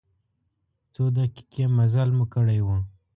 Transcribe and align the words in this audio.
څو 0.93 1.03
دقیقې 1.17 1.65
مزل 1.77 2.09
مو 2.17 2.25
کړی 2.33 2.59
و. 2.65 2.67